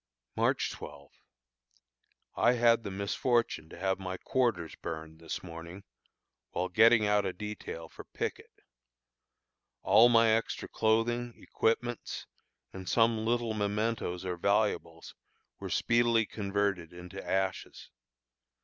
[0.35, 1.11] March 12.
[2.35, 5.83] I had the misfortune to have my quarters burned this morning
[6.53, 8.49] while getting out a detail for picket.
[9.83, 12.25] All my extra clothing, equipments,
[12.73, 15.13] and some little mementoes or valuables
[15.59, 17.91] were speedily converted into ashes.